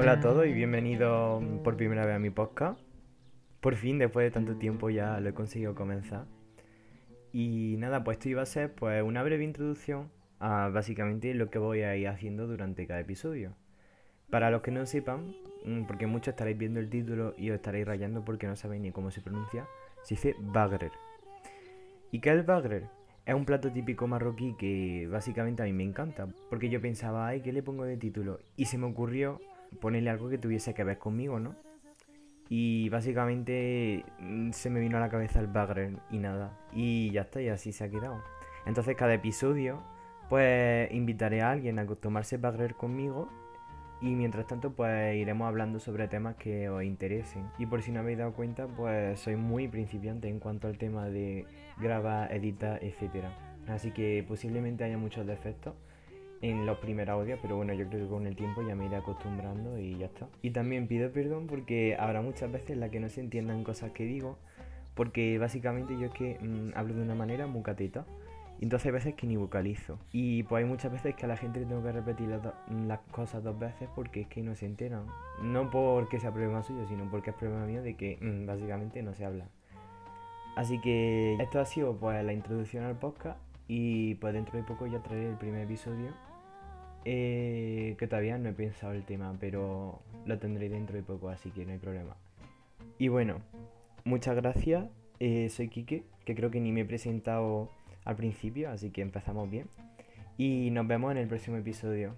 [0.00, 2.78] Hola a todos y bienvenidos por primera vez a mi podcast.
[3.60, 6.26] Por fin, después de tanto tiempo, ya lo he conseguido comenzar.
[7.32, 10.08] Y nada, pues esto iba a ser pues una breve introducción
[10.38, 13.56] a básicamente lo que voy a ir haciendo durante cada episodio.
[14.30, 17.84] Para los que no sepan, mm, porque muchos estaréis viendo el título y os estaréis
[17.84, 19.66] rayando porque no sabéis ni cómo se pronuncia,
[20.04, 20.92] se dice bagrer.
[22.12, 22.84] ¿Y qué es el bagrer?
[23.26, 27.40] Es un plato típico marroquí que básicamente a mí me encanta, porque yo pensaba, ay,
[27.40, 28.38] ¿qué le pongo de título?
[28.54, 29.40] Y se me ocurrió
[29.80, 31.54] ponerle algo que tuviese que ver conmigo, ¿no?
[32.48, 36.58] Y básicamente mm, se me vino a la cabeza el bagger y nada.
[36.72, 38.22] Y ya está, y así se ha quedado.
[38.66, 39.82] Entonces cada episodio,
[40.28, 43.28] pues invitaré a alguien a tomarse bagger conmigo.
[44.00, 47.50] Y mientras tanto, pues iremos hablando sobre temas que os interesen.
[47.58, 51.06] Y por si no habéis dado cuenta, pues soy muy principiante en cuanto al tema
[51.08, 51.46] de
[51.78, 53.26] grabar, editar, etc.
[53.66, 55.74] Así que posiblemente haya muchos defectos
[56.40, 58.96] en los primeros audios, pero bueno, yo creo que con el tiempo ya me iré
[58.96, 60.28] acostumbrando y ya está.
[60.42, 63.92] Y también pido perdón porque habrá muchas veces en las que no se entiendan cosas
[63.92, 64.38] que digo,
[64.94, 68.06] porque básicamente yo es que mm, hablo de una manera muy cateta.
[68.60, 70.00] Y entonces hay veces que ni vocalizo.
[70.10, 73.44] Y pues hay muchas veces que a la gente le tengo que repetir las, cosas
[73.44, 75.06] dos veces porque es que no se enteran.
[75.40, 79.14] No porque sea problema suyo, sino porque es problema mío de que mm, básicamente no
[79.14, 79.48] se habla.
[80.56, 84.88] Así que esto ha sido pues la introducción al podcast y pues dentro de poco
[84.88, 86.10] ya traeré el primer episodio
[87.10, 91.50] eh, que todavía no he pensado el tema, pero lo tendré dentro de poco, así
[91.50, 92.14] que no hay problema.
[92.98, 93.40] Y bueno,
[94.04, 94.84] muchas gracias.
[95.18, 97.70] Eh, soy Kike, que creo que ni me he presentado
[98.04, 99.68] al principio, así que empezamos bien.
[100.36, 102.14] Y nos vemos en el próximo episodio.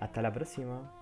[0.00, 0.92] Hasta la próxima.